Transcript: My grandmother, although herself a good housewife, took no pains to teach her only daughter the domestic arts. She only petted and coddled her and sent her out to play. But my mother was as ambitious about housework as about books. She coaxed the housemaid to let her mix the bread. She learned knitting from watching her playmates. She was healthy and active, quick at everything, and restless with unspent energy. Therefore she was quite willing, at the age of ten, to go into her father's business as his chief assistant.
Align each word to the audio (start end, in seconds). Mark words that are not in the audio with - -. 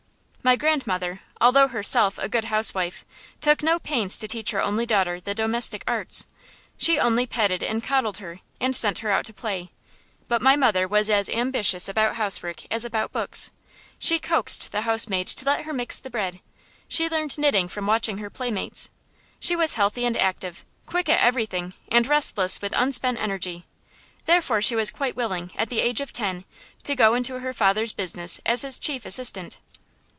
My 0.43 0.55
grandmother, 0.55 1.21
although 1.39 1.67
herself 1.67 2.17
a 2.17 2.27
good 2.27 2.45
housewife, 2.45 3.05
took 3.41 3.61
no 3.61 3.77
pains 3.77 4.17
to 4.17 4.27
teach 4.27 4.49
her 4.49 4.61
only 4.61 4.87
daughter 4.87 5.21
the 5.21 5.35
domestic 5.35 5.83
arts. 5.87 6.25
She 6.79 6.97
only 6.97 7.27
petted 7.27 7.61
and 7.61 7.83
coddled 7.83 8.17
her 8.17 8.39
and 8.59 8.75
sent 8.75 8.99
her 8.99 9.11
out 9.11 9.23
to 9.27 9.33
play. 9.35 9.69
But 10.27 10.41
my 10.41 10.55
mother 10.55 10.87
was 10.87 11.11
as 11.11 11.29
ambitious 11.29 11.87
about 11.87 12.15
housework 12.15 12.63
as 12.73 12.83
about 12.83 13.11
books. 13.11 13.51
She 13.99 14.17
coaxed 14.17 14.71
the 14.71 14.81
housemaid 14.81 15.27
to 15.27 15.45
let 15.45 15.65
her 15.65 15.73
mix 15.73 15.99
the 15.99 16.09
bread. 16.09 16.39
She 16.87 17.07
learned 17.07 17.37
knitting 17.37 17.67
from 17.67 17.85
watching 17.85 18.17
her 18.17 18.31
playmates. 18.31 18.89
She 19.39 19.55
was 19.55 19.75
healthy 19.75 20.05
and 20.05 20.17
active, 20.17 20.65
quick 20.87 21.07
at 21.07 21.19
everything, 21.19 21.75
and 21.87 22.07
restless 22.07 22.59
with 22.63 22.73
unspent 22.75 23.19
energy. 23.19 23.67
Therefore 24.25 24.59
she 24.63 24.75
was 24.75 24.89
quite 24.89 25.15
willing, 25.15 25.51
at 25.55 25.69
the 25.69 25.81
age 25.81 26.01
of 26.01 26.11
ten, 26.11 26.45
to 26.81 26.95
go 26.95 27.13
into 27.13 27.41
her 27.41 27.53
father's 27.53 27.93
business 27.93 28.41
as 28.43 28.63
his 28.63 28.79
chief 28.79 29.05
assistant. 29.05 29.59